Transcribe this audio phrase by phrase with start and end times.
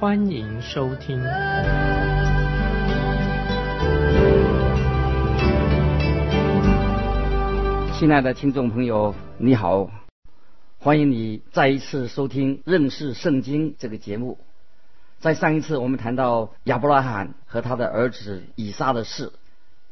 [0.00, 1.20] 欢迎收听。
[7.98, 9.90] 亲爱的听众朋友，你好，
[10.78, 14.38] 欢迎你再一次收听《认识圣经》这个节目。
[15.18, 19.34] 在上一次我们谈到亚伯拉罕和他的儿子以撒的事。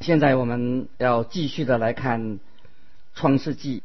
[0.01, 2.41] 现在我们要继续的来看
[3.15, 3.83] 创世纪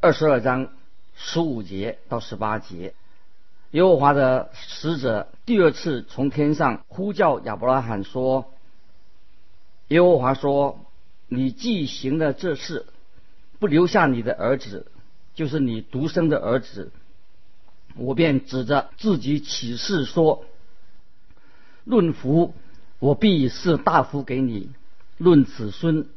[0.00, 0.68] 二十二章
[1.14, 2.94] 十五节到十八节。
[3.72, 8.52] 耶和华的使者第二次从天上呼叫亚伯拉罕说
[9.88, 10.84] ：“耶和华说，
[11.28, 12.86] 你既行了这事，
[13.60, 14.86] 不留下你的儿子，
[15.34, 16.90] 就是你独生的儿子，
[17.96, 20.44] 我便指着自己起誓说：
[21.84, 22.54] 论福，
[22.98, 24.70] 我必是大福给你。”
[25.16, 26.08] 论子孙，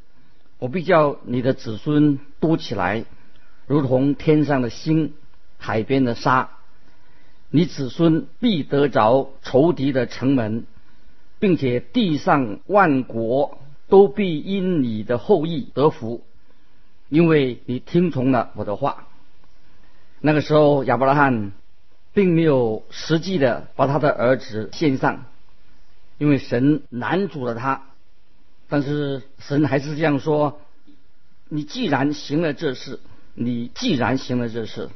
[0.59, 3.05] 我必叫你的子孙多起来，
[3.67, 5.13] 如同天上的星、
[5.57, 6.49] 海边的沙。
[7.55, 10.65] 你子孙必得着仇敌的城门，
[11.37, 16.23] 并且地上万国都必因你的后裔得福，
[17.09, 19.07] 因为你听从了我的话。
[20.19, 21.51] 那个时候，亚伯拉罕
[22.11, 25.25] 并没有实际的把他的儿子献上，
[26.17, 27.83] 因为神拦阻了他。
[28.67, 30.59] 但是神还是这样说
[31.49, 32.99] ：“你既然行了这事，
[33.35, 34.89] 你既然行了这事，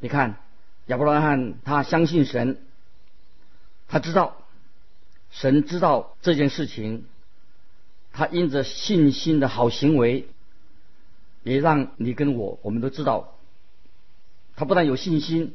[0.00, 0.34] 你看
[0.86, 2.58] 亚伯拉罕他相信神，
[3.88, 4.36] 他知道
[5.30, 7.06] 神知道这件事情，
[8.12, 10.28] 他因着信心的好行为，
[11.44, 13.34] 也让你跟我我们都知道，
[14.56, 15.54] 他不但有信心，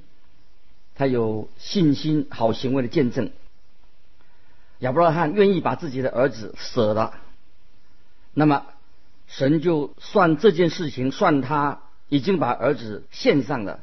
[0.96, 3.32] 他有信心好行为的见证。
[4.80, 7.20] 亚伯拉罕愿意把自己的儿子舍了。”
[8.34, 8.66] 那么，
[9.28, 13.82] 神就算这件事情，算他已经把儿子献上了。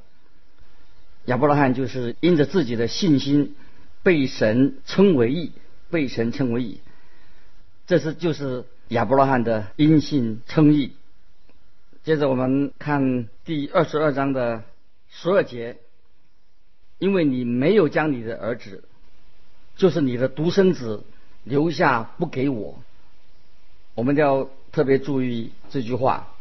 [1.27, 3.55] 亚伯拉罕就是因着自己的信心，
[4.03, 5.53] 被神称为义，
[5.91, 6.81] 被神称为义。
[7.87, 10.93] 这是就是亚伯拉罕的因信称义。
[12.03, 14.65] 接着我们看第二十二章的
[15.09, 15.79] 十二节，
[16.99, 18.85] 因为你没有将你的儿子，
[19.77, 21.05] 就是你的独生子
[21.45, 22.79] 留下不给我。
[23.95, 26.35] 我们要特别注意这句话，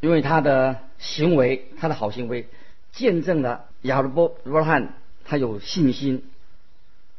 [0.00, 2.48] 因为他的行为，他的好行为，
[2.92, 4.94] 见证了亚伯罗汉
[5.24, 6.24] 他有信心。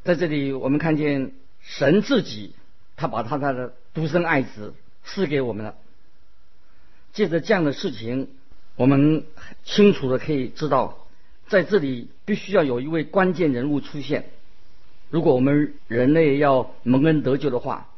[0.04, 2.54] 在这里，我们看见神自己，
[2.96, 4.74] 他把他的独生爱子
[5.04, 5.76] 赐给我们了。
[7.14, 8.28] 借着这样的事情，
[8.76, 9.26] 我们
[9.64, 11.08] 清楚的可以知道，
[11.48, 14.30] 在这里必须要有一位关键人物出现。
[15.10, 17.90] 如果我们人类要蒙恩得救的话，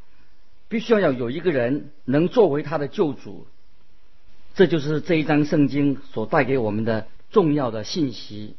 [0.67, 3.47] 必须要要有一个人能作为他的救主，
[4.53, 8.55] 这就是这一章圣经所带给我们的重要的信息。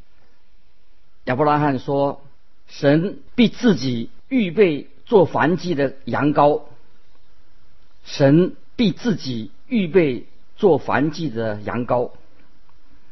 [1.25, 2.21] 亚伯拉罕说
[2.67, 6.63] ：“神必自己预备做燔祭的羊羔，
[8.05, 12.11] 神必自己预备做燔祭的羊羔。”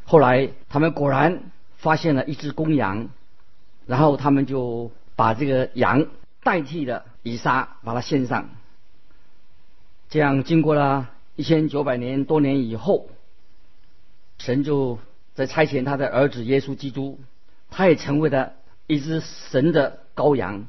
[0.05, 3.09] 后来他们果然发现了一只公羊，
[3.85, 6.07] 然后他们就把这个羊
[6.43, 8.49] 代替了以撒，把它献上。
[10.09, 13.09] 这样，经过了一千九百年多年以后，
[14.37, 14.99] 神就
[15.35, 17.19] 在差遣他的儿子耶稣基督，
[17.69, 18.53] 他也成为了
[18.87, 20.67] 一只神的羔羊。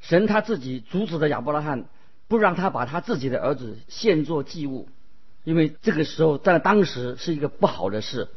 [0.00, 1.84] 神他自己阻止了亚伯拉罕，
[2.26, 4.88] 不让他把他自己的儿子献作祭物，
[5.44, 8.28] 因为这个时候在当时是一个不好的事，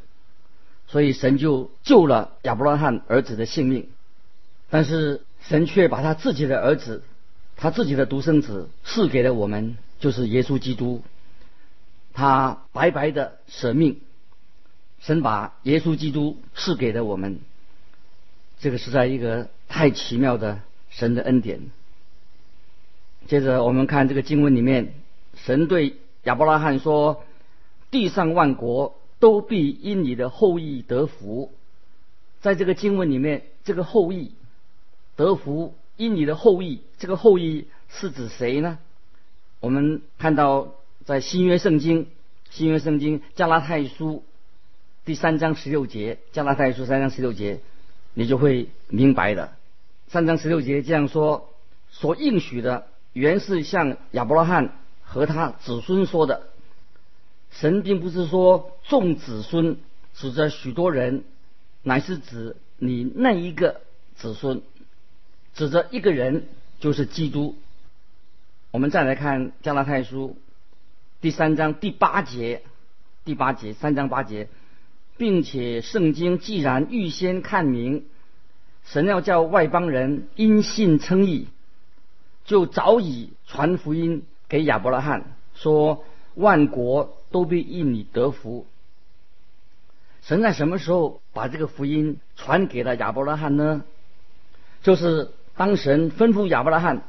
[0.86, 3.88] 所以神就救了亚伯拉罕儿子的性命。
[4.70, 7.02] 但是神却把他自己的儿子，
[7.56, 9.76] 他自己的独生子赐给了我们。
[10.00, 11.04] 就是耶稣基督，
[12.12, 14.00] 他白白的舍命，
[15.02, 17.40] 神把耶稣基督赐给了我们，
[18.60, 20.60] 这个是在一个太奇妙的
[20.90, 21.70] 神的恩典。
[23.26, 24.94] 接着我们看这个经文里面，
[25.34, 27.24] 神对亚伯拉罕说
[27.90, 31.52] ：“地上万国都必因你的后裔得福。”
[32.40, 34.32] 在这个经文里面，这个后裔
[35.16, 38.78] 得福，因你的后裔，这个后裔是指谁呢？
[39.58, 40.74] 我们看到，
[41.04, 42.06] 在新约圣经，
[42.50, 44.24] 新约圣经加拉太书
[45.04, 47.58] 第三章十六节，加拉太书三章十六节，
[48.14, 49.52] 你就会明白的。
[50.06, 51.52] 三章十六节这样说：
[51.90, 54.72] 所应许的，原是向亚伯拉罕
[55.02, 56.46] 和他子孙说的。
[57.50, 59.76] 神并不是说众子孙
[60.14, 61.24] 指着许多人，
[61.82, 63.80] 乃是指你那一个
[64.14, 64.62] 子孙，
[65.52, 66.46] 指着一个人
[66.78, 67.56] 就是基督。
[68.70, 70.36] 我们再来看加拉太书
[71.20, 72.62] 第三章第八节，
[73.24, 74.48] 第八节三章八节，
[75.22, 78.06] 并且圣经既然预先看明，
[78.82, 81.46] 神要叫外邦人因信称义，
[82.44, 86.04] 就早已传福音给亚伯拉罕，说
[86.34, 88.66] 万国都必因你得福。
[90.22, 93.84] 神在什么时候把这个福音传给了亚伯拉罕呢？
[94.82, 97.04] 就是当神吩咐亚伯拉罕。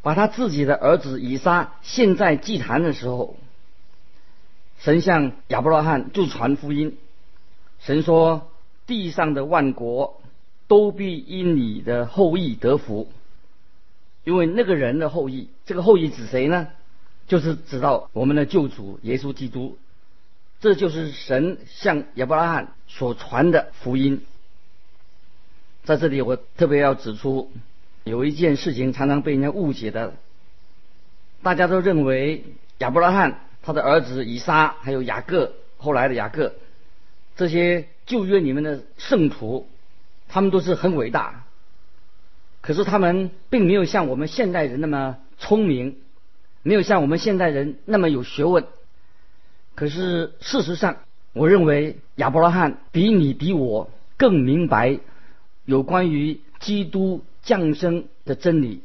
[0.00, 3.36] 把他自己的儿子以撒献在祭坛的时候，
[4.78, 6.96] 神向亚伯拉罕就传福音。
[7.82, 8.50] 神说
[8.86, 10.20] ：“地上的万国
[10.68, 13.10] 都必因你的后裔得福。”
[14.24, 16.68] 因为那个人的后裔，这个后裔指谁呢？
[17.26, 19.78] 就是指到我们的救主耶稣基督。
[20.60, 24.22] 这就是神向亚伯拉罕所传的福音。
[25.84, 27.50] 在这里，我特别要指出。
[28.04, 30.14] 有一件事情常常被人家误解的，
[31.40, 32.44] 大家都认为
[32.78, 36.52] 亚伯拉罕他的儿子以撒还有雅各后来的雅各
[37.36, 39.66] 这些旧约里面的圣徒，
[40.28, 41.44] 他们都是很伟大，
[42.60, 45.96] 可是他们并没有像我们现代人那么聪明，
[46.62, 48.64] 没有像我们现代人那么有学问。
[49.74, 50.98] 可是事实上，
[51.32, 55.00] 我认为亚伯拉罕比你比我更明白
[55.64, 57.24] 有关于基督。
[57.44, 58.82] 降生的真理，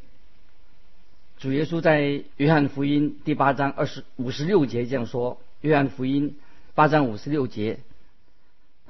[1.38, 6.34] 主耶稣在约翰福音第八章二十五十六节这样说：约翰福音
[6.74, 7.78] 八章五十六节，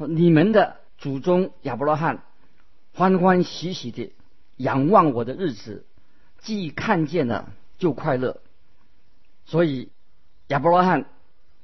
[0.07, 2.23] 你们的祖宗亚伯拉罕
[2.95, 4.13] 欢欢喜喜的
[4.57, 5.85] 仰望我的日子，
[6.39, 8.41] 既看见了就快乐。
[9.45, 9.91] 所以
[10.49, 11.07] 亚伯拉罕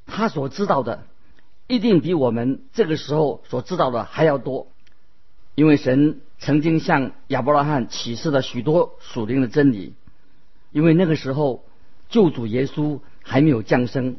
[0.07, 1.07] 他所知道的，
[1.67, 4.69] 一定比我们这个时候所知道的还要多，
[5.55, 6.21] 因为神。
[6.41, 9.95] 曾经向亚伯拉罕启示了许多属灵的真理，
[10.73, 11.65] 因为那个时候
[12.11, 14.19] 救主耶稣还没有降生。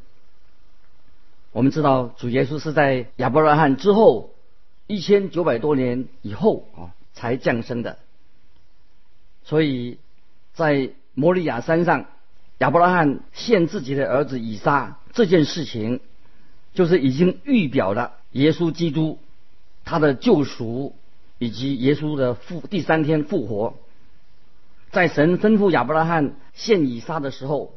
[1.56, 4.36] 我们知道主耶稣是在亚伯拉罕之后
[4.88, 7.98] 一千九百多年以后啊才降生的，
[9.46, 9.98] 所以
[10.54, 12.08] 在摩利亚山上，
[12.58, 16.02] 亚伯拉罕献自己的儿子以撒这件事情，
[16.74, 19.18] 就是已经预表了耶稣基督
[19.86, 20.94] 他的救赎。
[21.38, 23.76] 以及耶稣的复第三天复活，
[24.92, 27.74] 在神吩咐亚伯拉罕献以撒的时候，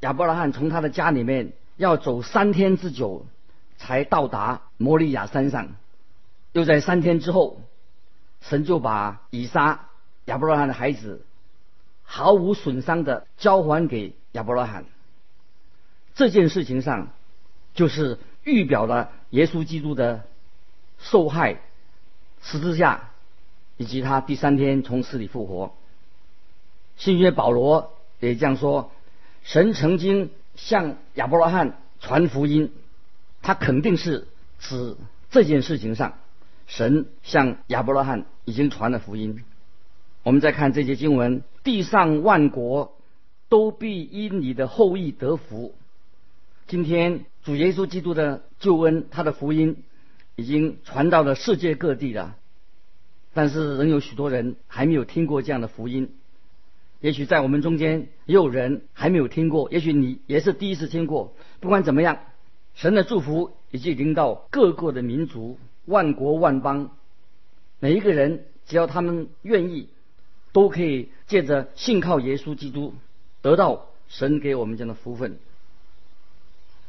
[0.00, 3.24] 亚伯拉罕从他的家里面要走三天之久，
[3.78, 5.68] 才到达摩利亚山上。
[6.52, 7.62] 又在三天之后，
[8.42, 9.88] 神就把以撒
[10.26, 11.24] 亚伯拉罕的孩子
[12.02, 14.84] 毫无损伤的交还给亚伯拉罕。
[16.14, 17.08] 这件事情上，
[17.72, 20.24] 就是预表了耶稣基督的
[20.98, 21.62] 受害。
[22.42, 23.08] 十字架，
[23.78, 25.74] 以及他第三天从死里复活。
[26.98, 28.92] 新约保罗也这样说：
[29.42, 30.30] 神曾经
[30.60, 32.70] 向亚伯拉罕传福音，
[33.42, 34.28] 他肯定是
[34.58, 34.96] 指
[35.30, 36.18] 这件事情上，
[36.66, 39.42] 神向亚伯拉罕已经传了福音。
[40.22, 42.96] 我们再看这节经文：地上万国
[43.48, 45.74] 都必因你的后裔得福。
[46.66, 49.82] 今天主耶稣基督的救恩，他的福音。
[50.36, 52.34] 已经传到了世界各地了，
[53.34, 56.14] 但是仍有许多人还没有听过这样的福音。
[57.00, 61.34] 也许在我们中间也有人还没有听过，也许你也是第一次听过。
[61.60, 62.18] 不管怎么样，
[62.74, 66.90] 神的祝福已经临到各个的民族、万国万邦，
[67.78, 69.88] 每一个人只要他们愿意，
[70.52, 72.94] 都可以借着信靠耶稣基督，
[73.42, 75.38] 得到神给我们这样的福分。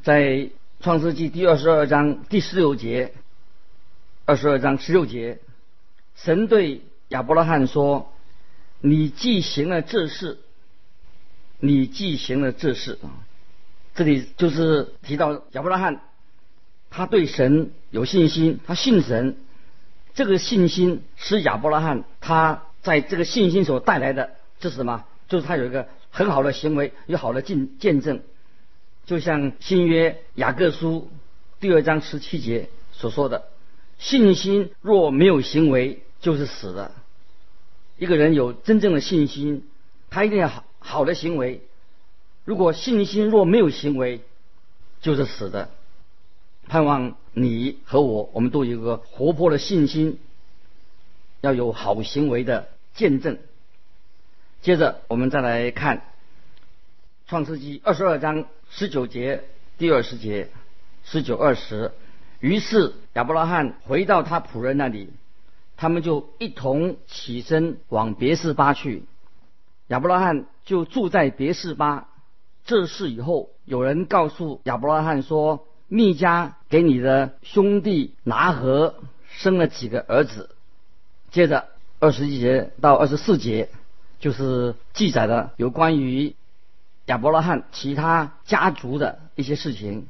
[0.04, 0.50] 在
[0.80, 3.14] 创世纪第二十二章第十六节。
[4.24, 5.40] 二十二章十六节，
[6.16, 8.14] 神对亚伯拉罕说
[8.82, 10.40] ：“你既行了这事，
[11.60, 13.24] 你既行了这事啊，
[13.96, 16.02] 这里就是提到亚伯拉罕，
[16.90, 19.38] 他对神有信心，他信神。
[20.14, 25.06] 这个信心是亚伯拉罕他在这个信心所带来的，这是什么？
[25.30, 28.22] 就是他有一个很好的行为，有好的见见证。
[29.06, 31.10] 就像新约雅各书
[31.60, 33.48] 第二章十七节所说的。”
[33.98, 36.92] 信心若没有行为，就是死的。
[38.02, 39.64] 一个人有真正的信心，
[40.10, 41.62] 他一定要好好的行为。
[42.46, 44.22] 如果信心若没有行为，
[45.02, 45.70] 就是死的。
[46.68, 50.18] 盼望你和我，我们都有一个活泼的信心，
[51.42, 53.38] 要有好行为的见证。
[54.64, 56.02] 接着我们再来看
[57.28, 59.44] 创世纪二十二章十九节
[59.78, 60.50] 第二十节
[61.06, 61.92] 十九二十。
[62.40, 65.12] 于是亚伯拉罕回到他仆人那里，
[65.82, 69.04] 他们就一同起身往别是巴去。
[69.88, 72.08] 亚伯拉罕就住在别是巴。
[72.64, 78.94] 这事以后，有人告诉亚伯拉罕说：“密加给你的兄弟拿和
[79.26, 80.56] 生了几个儿子。”
[81.32, 81.70] 接着
[82.00, 83.70] 二十一节到二十四节，
[84.20, 86.36] 就是记载了有关于
[87.08, 90.06] 亚伯拉罕其他家族的一些事情。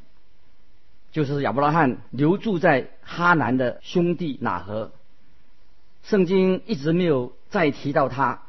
[1.13, 4.92] 就是亚伯拉罕留住在哈南的兄弟拿和，
[6.03, 8.41] 圣经一直没有再提到他，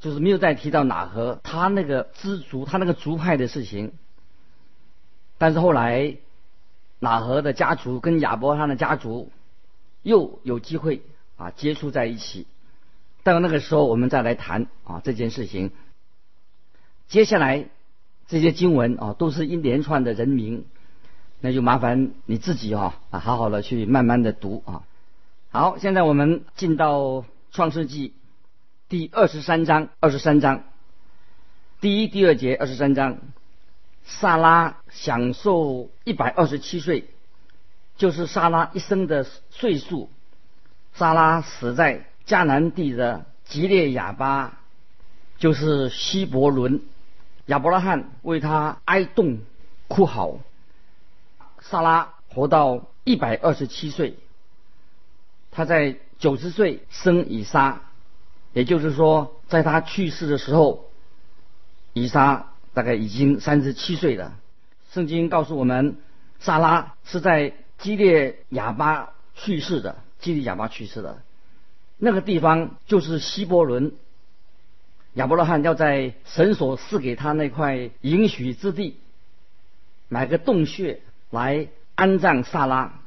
[0.00, 3.92] 就是没有再提到哪和他那个支族他那个族派的事情。
[5.38, 6.16] 但是后来
[6.98, 9.30] 哪和的家族跟亚伯拉罕的家族
[10.02, 11.02] 又有机会
[11.36, 12.46] 啊接触在一起，
[13.22, 15.72] 到那个时候我们再来谈啊这件事情。
[17.08, 17.68] 接下来
[18.28, 20.64] 这些经文啊都是一连串的人名。
[21.38, 24.84] 那就麻烦你自己哈啊，好好的去慢慢的读啊。
[25.50, 28.12] 好，现在我们进到创世纪
[28.88, 30.64] 第二十三章，二十三章
[31.80, 33.18] 第一、第二节，二十三章，
[34.04, 37.08] 萨拉享受一百二十七岁，
[37.96, 40.10] 就是萨拉一生的岁数。
[40.92, 44.58] 萨拉死在迦南地的吉列亚巴，
[45.38, 46.82] 就是希伯伦。
[47.46, 49.38] 亚伯拉罕为他哀恸
[49.88, 50.38] 哭嚎。
[51.60, 54.18] 萨拉活到一百二十七岁，
[55.56, 57.80] 他在九十岁生以撒，
[58.52, 60.90] 也就是说，在他去世的时候，
[61.94, 64.34] 以撒大概已经三十七岁了。
[64.92, 65.96] 圣经告诉我们，
[66.40, 71.22] 萨拉是在基列亚巴去世的，基列亚巴去世的，
[71.96, 73.94] 那个地方就是希伯伦。
[75.14, 79.00] 亚伯拉罕要在神所赐给他那块应许之地
[80.08, 81.00] 买个洞穴。
[81.30, 83.00] 来安葬萨拉，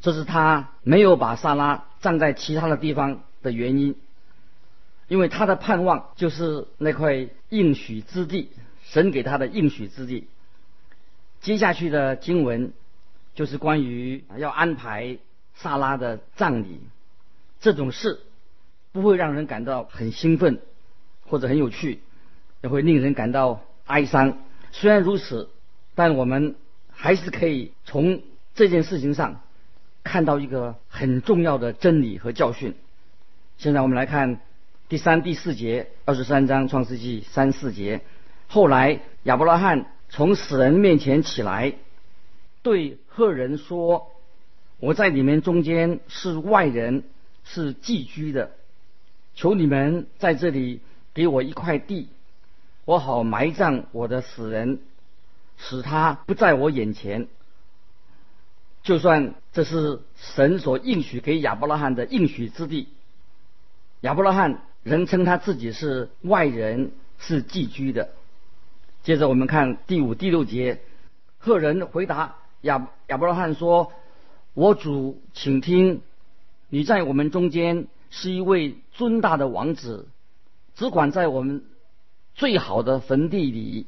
[0.00, 3.96] 这是他没有把萨拉葬在其他的地方的原因，
[5.08, 8.50] 因为他的盼望就是那块应许之地，
[8.84, 10.26] 神给他的应许之地。
[11.40, 12.72] 接下去的经文
[13.34, 15.18] 就是关于要安排
[15.54, 16.80] 萨拉的葬礼，
[17.60, 18.20] 这种事
[18.92, 20.60] 不会让人感到很兴奋
[21.26, 22.00] 或者很有趣，
[22.62, 24.38] 也会令人感到哀伤。
[24.72, 25.50] 虽然如此，
[25.94, 26.56] 但我们。
[27.02, 28.20] 还是可以从
[28.54, 29.40] 这件事情上
[30.10, 32.74] 看到一个很重要的真理和教训。
[33.58, 34.40] 现在我们来看
[34.88, 38.00] 第三、第四节，二十三章创世纪三四节。
[38.48, 41.74] 后来亚伯拉罕从死人面前起来，
[42.62, 44.10] 对赫人说
[44.80, 47.04] ：“我在你们中间是外人，
[47.44, 48.50] 是寄居的，
[49.36, 50.80] 求你们在这里
[51.14, 52.08] 给我一块地，
[52.84, 54.80] 我好埋葬我的死人。”
[55.56, 57.28] 使他不在我眼前，
[58.82, 62.88] 就算这是神所应许给亚伯拉罕的应许之地，
[64.00, 68.10] 亚伯拉罕仍称他自己是外人，是寄居的。
[69.02, 70.80] 接着我们看第五、第六节，
[71.38, 73.92] 赫人回答亚亚伯拉罕说
[74.54, 76.02] ：“我主，请听，
[76.68, 80.08] 你在我们中间是一位尊大的王子，
[80.74, 81.64] 只管在我们
[82.34, 83.86] 最好的坟地里。”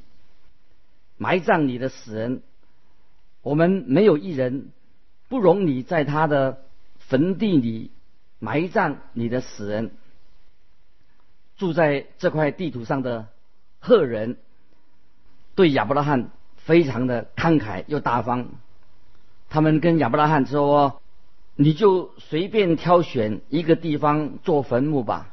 [1.18, 2.42] 埋葬你的死人，
[3.42, 4.70] 我们没有一人
[5.32, 6.60] 不容你在他的
[6.98, 7.90] 坟地里
[8.38, 9.92] 埋葬你的死人。
[11.56, 13.28] 住在这块地图上的
[13.78, 14.36] 赫人
[15.54, 18.48] 对亚伯拉罕非常的慷慨又大方，
[19.48, 21.00] 他们跟亚伯拉罕说
[21.56, 25.32] ：“你就随便挑选一个地方做坟墓吧，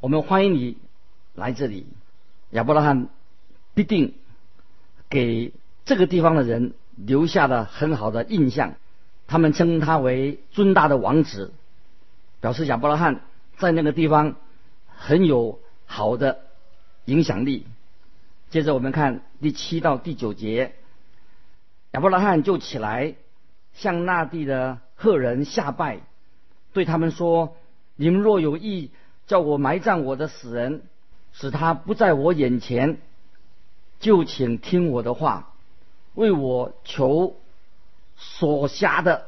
[0.00, 0.76] 我们欢迎你
[1.36, 1.86] 来这里。”
[2.50, 3.06] 亚伯拉罕
[3.74, 4.14] 必定。
[5.08, 5.52] 给
[5.84, 8.74] 这个地方的人留下了很好的印象，
[9.30, 11.52] 他们称他为尊大的王子，
[12.40, 13.20] 表示亚伯拉罕
[13.58, 14.34] 在那个地方
[14.88, 16.40] 很有好的
[17.04, 17.64] 影响力。
[18.50, 20.74] 接着我们看第七到第九节，
[21.92, 23.14] 亚伯拉罕就起来
[23.72, 26.00] 向那地的赫人下拜，
[26.72, 27.56] 对他们说
[27.94, 28.90] ：“你们若有意
[29.28, 30.82] 叫我埋葬我的死人，
[31.32, 32.98] 使他不在我眼前。”
[34.00, 35.52] 就请听我的话，
[36.14, 37.36] 为我求
[38.22, 39.26] 所辖的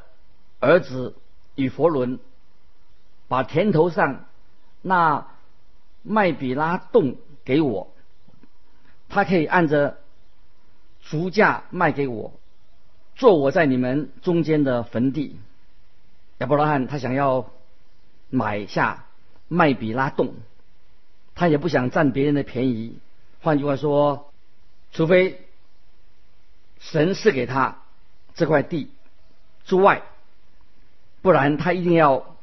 [0.59, 1.15] 儿子
[1.55, 2.19] 与佛伦，
[3.27, 4.25] 把田头上
[4.83, 5.27] 那
[6.03, 7.91] 麦比拉洞给我，
[9.09, 9.97] 他可以按着
[11.01, 12.33] 足价卖给我，
[13.15, 15.39] 做我在你们中间的坟地。
[16.37, 17.49] 亚伯拉罕他想要
[18.29, 19.05] 买下
[19.47, 20.35] 麦比拉洞，
[21.33, 22.99] 他也不想占别人的便宜。
[23.41, 24.31] 换句话说，
[24.91, 25.47] 除非
[26.79, 27.82] 神赐给他
[28.35, 28.89] 这块地
[29.65, 30.03] 之外，
[31.21, 32.35] 不然他一定要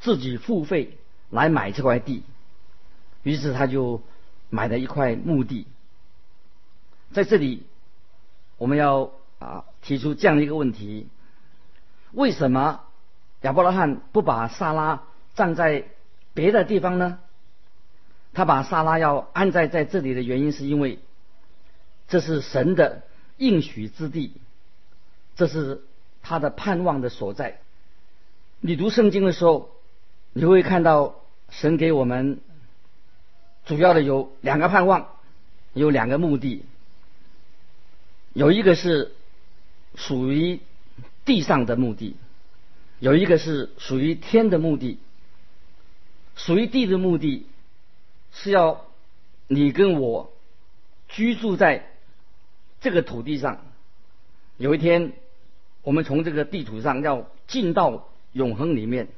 [0.00, 0.98] 自己付费
[1.30, 2.22] 来买这块地。
[3.22, 4.02] 于是他就
[4.48, 5.66] 买了一块墓地。
[7.12, 7.64] 在这里，
[8.56, 11.08] 我们要啊提出这样的一个问题：
[12.12, 12.80] 为什么
[13.42, 15.02] 亚伯拉罕不把萨拉
[15.34, 15.84] 葬在
[16.34, 17.18] 别的地方呢？
[18.32, 21.00] 他把萨拉要安在在这里的原因，是因为
[22.06, 23.02] 这是神的
[23.36, 24.34] 应许之地，
[25.40, 25.80] 这是
[26.20, 27.60] 他的盼望的所在。
[28.60, 29.70] 你读圣经的时候，
[30.34, 31.14] 你会看到
[31.48, 32.40] 神给我们
[33.64, 35.08] 主要的有两个盼望，
[35.72, 36.62] 有两个目的。
[38.34, 39.14] 有一个是
[39.94, 40.60] 属于
[41.24, 42.16] 地上的目的，
[42.98, 44.98] 有一个是属于天的目的。
[46.36, 47.46] 属于地的目的，
[48.30, 48.84] 是要
[49.48, 50.34] 你跟我
[51.08, 51.90] 居住在
[52.82, 53.64] 这个土地上。
[54.58, 55.14] 有一天，
[55.82, 59.08] 我们从这个地图上要进到永恒里面，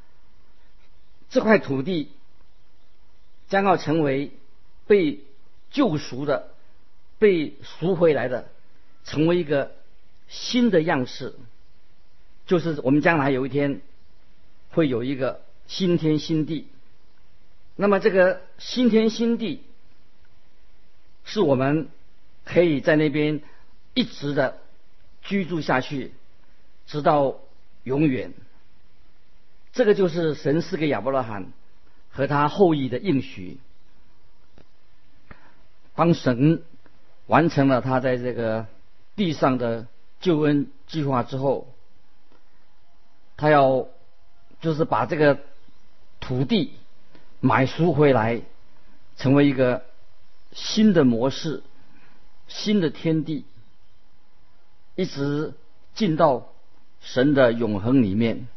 [1.31, 2.11] 这块土地
[3.49, 4.33] 将要成为
[4.87, 5.21] 被
[5.71, 6.49] 救赎的、
[7.19, 8.49] 被赎回来的。
[9.05, 9.73] 成为一个
[10.29, 11.35] 新的样式，
[12.47, 13.81] 就是我们将来有一天
[14.71, 16.69] 会有一个新天新地。
[17.75, 19.65] 那么这个新天新地
[21.25, 21.89] 是我们
[22.45, 23.43] 可以在那边
[23.93, 24.61] 一直的
[25.23, 26.13] 居住下去，
[26.87, 27.37] 直到
[27.85, 28.33] 永远。
[29.73, 31.53] 这个就是神赐给亚伯拉罕
[32.11, 33.59] 和他后裔的应许。
[35.95, 36.63] 当神
[37.27, 38.67] 完成了他在这个。
[39.15, 39.89] 地上的
[40.21, 41.69] 救恩计划之后，
[43.37, 43.87] 他要
[44.63, 45.39] 就是把这个
[46.19, 46.73] 土地
[47.41, 48.41] 买赎回来，
[49.19, 49.85] 成为一个
[50.51, 51.63] 新的模式、
[52.49, 53.45] 新的天地，
[54.97, 55.53] 一直
[55.95, 56.52] 进到
[57.03, 58.49] 神的永恒里面，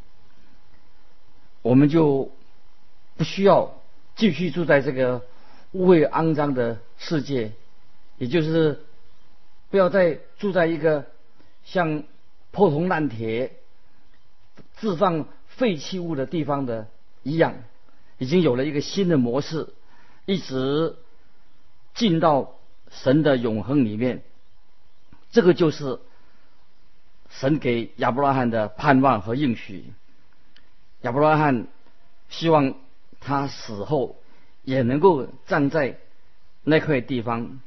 [1.62, 2.32] 我们就
[3.18, 3.82] 不需要
[4.16, 5.22] 继续住在这个
[5.74, 7.52] 污秽肮脏的世界，
[8.18, 8.80] 也就是。
[9.72, 11.08] 不要再住在一个
[11.66, 12.04] 像
[12.52, 13.58] 破铜烂铁、
[14.78, 16.88] 置放废弃物的地方的
[17.24, 17.56] 一样，
[18.18, 19.74] 已经有了一个新的模式，
[20.26, 20.96] 一直
[21.94, 22.56] 进到
[22.90, 24.22] 神的永恒里面。
[25.32, 26.00] 这个就是
[27.30, 29.94] 神给亚伯拉罕的盼望和应许。
[31.02, 31.68] 亚伯拉罕
[32.30, 32.76] 希望
[33.20, 34.18] 他死后
[34.64, 35.98] 也能够站在
[36.64, 37.60] 那块地方，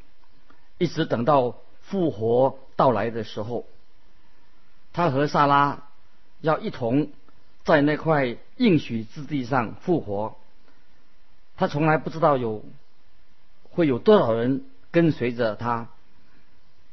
[0.78, 1.56] 一直等到。
[1.88, 3.64] 复活到来的时候，
[4.92, 5.84] 他和萨拉
[6.42, 7.08] 要一同
[7.64, 10.36] 在那块应许之地上复活。
[11.56, 12.62] 他从来不知道有
[13.70, 15.88] 会有多少人跟随着他，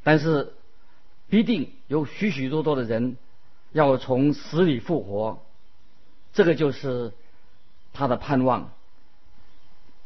[0.02, 0.54] 但是
[1.28, 3.16] 必定有许许多多的人
[3.72, 5.42] 要从死里复活。
[6.32, 7.12] 这个就是
[7.92, 8.72] 他的盼望，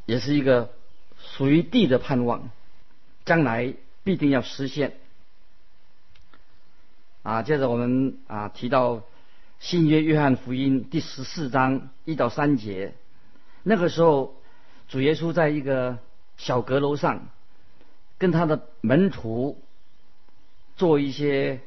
[0.07, 0.73] 也是一个
[1.19, 2.51] 属于地的盼望，
[3.25, 3.75] 将来。
[4.03, 4.95] 必定要实现
[7.23, 7.43] 啊！
[7.43, 9.03] 接着我们啊提到
[9.61, 12.95] 新约约翰福音第十四章一到三节，
[13.63, 14.35] 那个时候
[14.89, 15.99] 主耶稣在一个
[16.39, 17.29] 小阁楼上，
[18.17, 19.61] 跟他的门徒
[20.81, 21.61] 做一些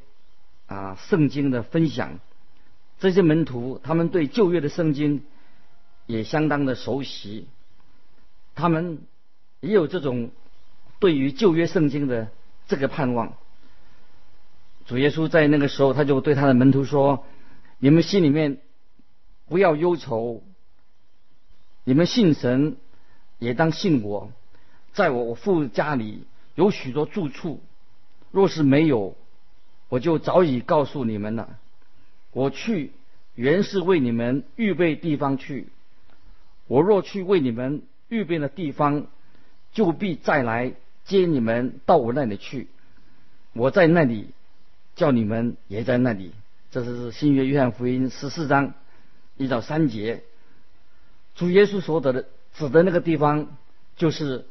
[0.65, 2.19] 啊圣经的分享。
[2.99, 5.23] 这些门徒他们对旧约的圣经
[6.07, 7.47] 也相当的熟悉，
[8.55, 9.03] 他们
[9.59, 10.31] 也有这种。
[10.99, 12.29] 对于旧约圣经的
[12.65, 13.33] 这个盼望，
[14.85, 17.25] 主耶稣在那个时候，他就对他的门徒说
[17.77, 18.61] ：“你们心里面
[19.49, 20.41] 不要忧愁，
[21.83, 22.77] 你们信神
[23.37, 24.31] 也当信我，
[24.93, 26.23] 在我父家里
[26.55, 27.61] 有许多住处，
[28.33, 29.15] 若是没有，
[29.87, 31.57] 我就早已告诉你们了。
[32.33, 32.91] 我去
[33.35, 35.69] 原是为你们预备地方去，
[36.67, 39.07] 我若去为你们预备的地方，
[39.71, 40.73] 就必再来。”
[41.05, 42.69] 接你们到我那里去，
[43.51, 44.29] 我在那里，
[44.95, 46.31] 叫你们也在那里。
[46.71, 48.73] 这是新约约翰福音十四章
[49.35, 50.23] 一到三节。
[51.35, 53.57] 主耶稣所得的指的那个地方，
[53.97, 54.45] 就是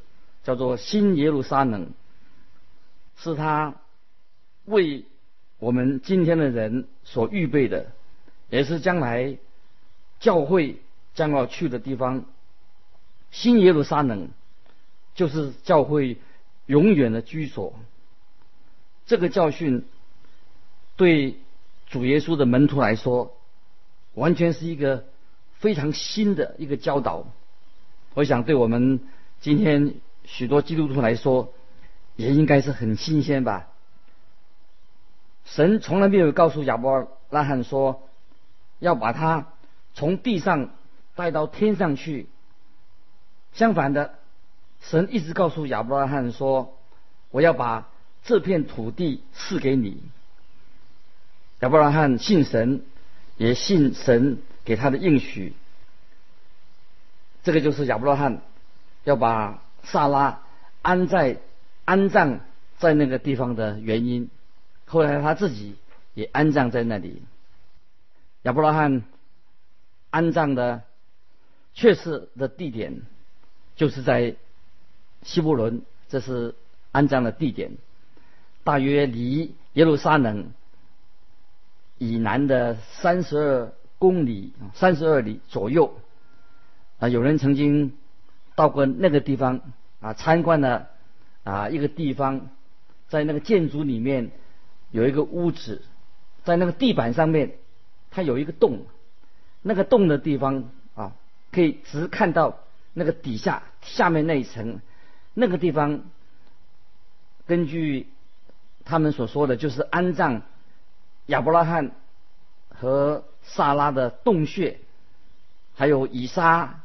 [0.44, 1.88] 叫做新耶路撒冷，
[3.16, 3.76] 是他
[4.64, 5.04] 为
[5.58, 7.92] 我们今天的人所预备的，
[8.50, 9.36] 也是将来
[10.20, 10.76] 教会
[11.14, 12.24] 将要去的地方。
[13.30, 14.28] 新耶路撒冷
[15.14, 16.18] 就是教会。
[16.66, 17.74] 永远的居所。
[19.04, 19.84] 这个教训
[20.96, 21.36] 对
[21.88, 23.36] 主耶稣的门徒来说，
[24.14, 25.04] 完全是一个
[25.54, 27.26] 非常新的一个教导。
[28.14, 29.00] 我想对我们
[29.40, 31.52] 今天许多基督徒来说，
[32.16, 33.68] 也应该是很新鲜吧。
[35.44, 38.08] 神从来没有告诉亚伯拉罕说，
[38.78, 39.48] 要把他
[39.94, 40.70] 从地上
[41.14, 42.28] 带到天上去。
[43.52, 44.14] 相反的，
[44.80, 46.78] 神一直告诉亚伯拉罕说，
[47.30, 47.88] 我要把
[48.22, 50.02] 这片土地赐给你。
[51.60, 52.82] 亚伯拉罕信神，
[53.36, 55.54] 也信神给他的应许。
[57.42, 58.40] 这个就是亚伯拉罕
[59.04, 60.42] 要把萨拉
[60.80, 61.38] 安在
[61.84, 62.40] 安葬
[62.78, 64.30] 在那个地方的原因。
[64.86, 65.76] 后来他自己
[66.14, 67.22] 也安葬在那里。
[68.42, 69.02] 亚伯拉罕
[70.10, 70.82] 安葬的
[71.74, 73.02] 确实的地点
[73.76, 74.36] 就是在
[75.22, 76.54] 希伯伦，这是
[76.90, 77.72] 安葬的地点，
[78.64, 80.50] 大约离耶路撒冷
[81.98, 85.96] 以南的三十二公里，三十二里左右。
[86.98, 87.96] 啊，有人曾经
[88.54, 89.60] 到过那个地方
[90.00, 90.90] 啊，参观了
[91.44, 92.48] 啊一个地方，
[93.08, 94.30] 在那个建筑里面
[94.90, 95.82] 有一个屋子，
[96.44, 97.54] 在那个地板上面，
[98.10, 98.86] 它有一个洞，
[99.62, 101.12] 那个洞的地方啊，
[101.50, 102.58] 可以直看到
[102.92, 104.80] 那个底下下面那一层，
[105.34, 106.02] 那个地方，
[107.46, 108.08] 根据
[108.84, 110.42] 他们所说的就是安葬
[111.26, 111.92] 亚伯拉罕
[112.68, 114.78] 和萨拉的洞穴，
[115.74, 116.78] 还有以撒。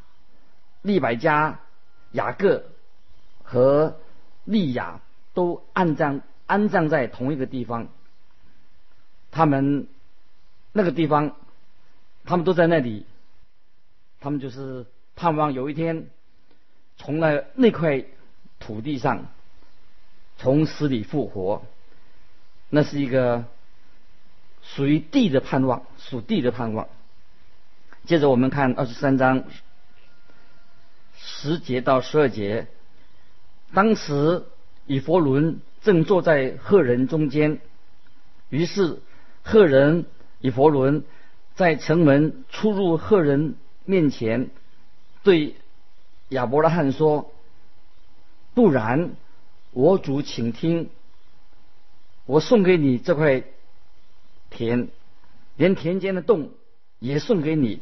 [0.84, 1.60] 利百加、
[2.12, 2.64] 雅各
[3.44, 4.00] 和
[4.48, 5.02] 利亚
[5.34, 7.90] 都安葬安葬在同一个地方。
[9.30, 9.88] 他们
[10.72, 11.36] 那个地方，
[12.24, 13.06] 他们都在那里。
[14.20, 16.08] 他们就是盼望有一天，
[16.98, 18.06] 从那那块
[18.60, 19.28] 土地上
[20.38, 21.64] 从死里复活。
[22.70, 23.46] 那是一个
[24.64, 26.88] 属于地的盼望，属地的盼望。
[28.06, 29.44] 接着我们看二十三章。
[31.20, 32.68] 十节到十二节，
[33.74, 34.44] 当时
[34.86, 37.60] 以佛伦正坐在赫人中间，
[38.50, 39.00] 于是
[39.44, 40.06] 赫人
[40.40, 41.04] 以佛伦
[41.56, 44.50] 在城门出入赫人面前，
[45.24, 45.56] 对
[46.30, 47.32] 亚伯拉罕说
[48.54, 49.12] ：“不然，
[49.72, 50.90] 我主请听，
[52.26, 53.44] 我送给你这块
[54.50, 54.90] 田，
[55.56, 56.52] 连田间的洞
[57.00, 57.82] 也送给你，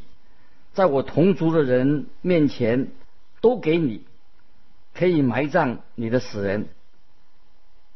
[0.74, 2.92] 在我同族的人面前。”
[3.42, 4.02] 都给你，
[4.98, 6.70] 可以埋葬你的死人。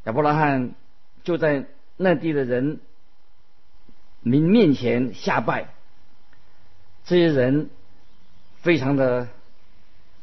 [0.03, 0.75] 亚伯拉罕
[1.23, 1.65] 就在
[1.97, 2.79] 那地的人
[4.21, 5.69] 民面前下拜，
[7.05, 7.69] 这些人
[8.61, 9.27] 非常的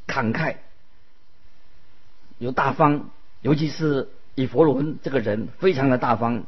[0.07, 0.57] 慷慨，
[2.39, 3.11] 有大方，
[3.41, 6.45] 尤其是以佛伦这个人非常的大方，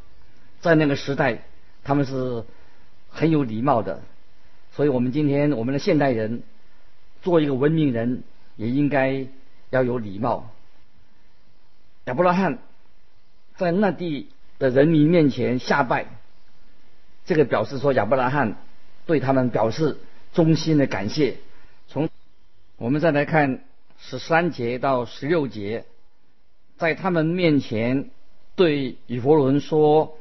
[0.61, 1.43] 在那个时代
[1.83, 2.45] 他们是
[3.09, 4.03] 很有礼貌的，
[4.73, 6.43] 所以我们今天我们的现代人
[7.23, 8.23] 做一个文明人。
[8.59, 9.29] 也应该
[9.71, 10.51] 要有礼貌。
[12.05, 12.59] 亚伯拉罕
[13.57, 14.29] 在那地
[14.59, 16.07] 的人民面前下拜，
[17.27, 18.57] 这个表示说亚伯拉罕
[19.07, 19.99] 对他们表示
[20.33, 21.37] 衷心的感谢。
[21.89, 22.09] 从
[22.77, 23.65] 我们再来看
[23.99, 25.85] 十三节到十六节，
[26.77, 28.11] 在他们面前
[28.55, 30.17] 对以弗伦说：“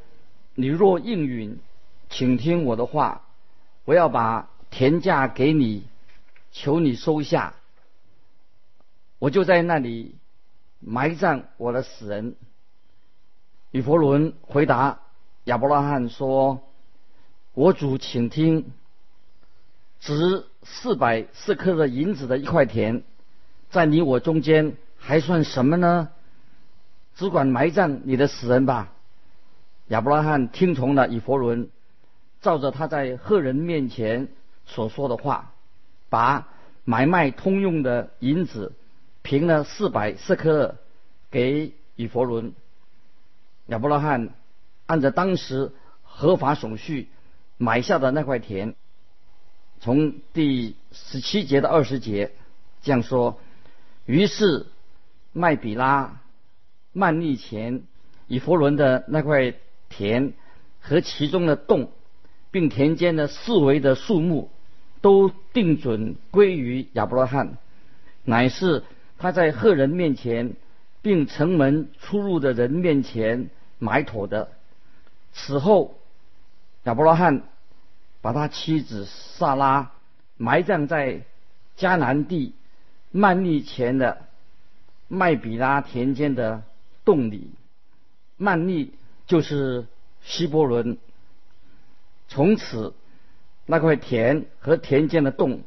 [0.56, 1.60] 你若应允，
[2.10, 3.22] 请听我的话，
[3.86, 5.84] 我要把田价给你，
[6.52, 7.54] 求你收下。”
[9.20, 10.16] 我就在那里
[10.80, 12.36] 埋葬我的死人。
[13.72, 15.00] 以弗伦回答
[15.46, 16.62] 亚伯拉罕说
[17.54, 18.72] ：“我主，请听，
[20.00, 23.04] 值四百四克的银子的一块田，
[23.70, 26.10] 在你我中间还算什么呢？
[27.16, 28.94] 只管埋葬你的死人吧。”
[29.88, 31.70] 亚伯拉罕听从了以弗伦，
[32.42, 34.28] 照着他在赫人面前
[34.66, 35.54] 所说的话，
[36.10, 36.48] 把
[36.84, 38.74] 买卖通用的银子。
[39.28, 40.78] 平了四百四克
[41.30, 42.54] 给以佛伦，
[43.66, 44.30] 亚伯拉罕
[44.86, 47.10] 按照当时合法手续
[47.58, 48.74] 买下的那块田，
[49.82, 52.32] 从第十七节到二十节
[52.82, 53.38] 这样说。
[54.06, 54.66] 于是
[55.34, 56.22] 麦比拉
[56.94, 57.84] 曼利前
[58.28, 59.56] 以佛伦的那块
[59.90, 60.32] 田
[60.80, 61.92] 和其中的洞，
[62.50, 64.50] 并田间的四围的树木，
[65.02, 67.58] 都定准归于亚伯拉罕，
[68.24, 68.86] 乃是。
[69.18, 70.54] 他在赫人面前，
[71.02, 73.50] 并城门出入的人面前
[73.80, 74.52] 埋妥的。
[75.34, 75.98] 此后，
[76.84, 77.44] 亚伯拉罕
[78.22, 79.92] 把他妻子萨拉
[80.38, 81.22] 埋葬在
[81.78, 82.54] 迦南地
[83.12, 84.26] 曼利前的
[85.08, 86.64] 麦比拉田间的
[87.04, 87.52] 洞里。
[88.38, 88.94] 曼利
[89.26, 89.88] 就是
[90.22, 90.98] 希伯伦。
[92.28, 92.94] 从此，
[93.66, 95.62] 那块田和田间的洞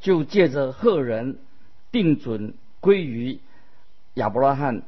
[0.00, 1.38] 就借着赫人。
[1.92, 3.38] 定准归于
[4.14, 4.82] 亚伯拉罕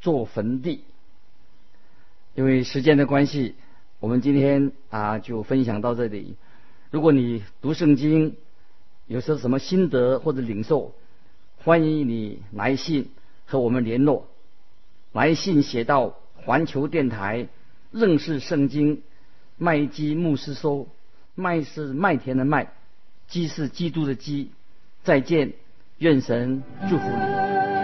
[0.00, 0.84] 做坟地。
[2.34, 3.54] 因为时间的关系，
[3.98, 6.36] 我们今天啊就分享到这里。
[6.90, 8.36] 如果你读圣经
[9.06, 10.94] 有些什么心得或者领受，
[11.58, 13.10] 欢迎你来信
[13.46, 14.28] 和我们联络。
[15.12, 17.48] 来信写到环球电台
[17.90, 19.02] 认识圣经
[19.56, 20.88] 麦基牧师收，
[21.34, 22.72] 麦是麦田的麦，
[23.28, 24.50] 基是基督的基。
[25.02, 25.54] 再见，
[26.00, 27.79] 愿神祝福你。